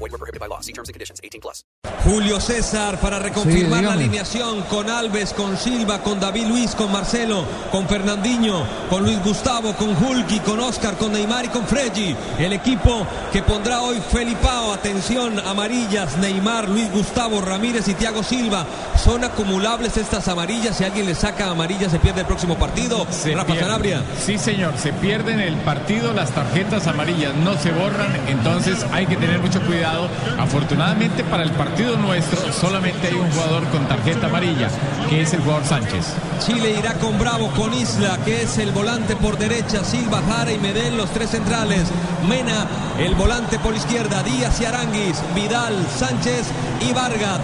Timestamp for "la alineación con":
3.84-4.88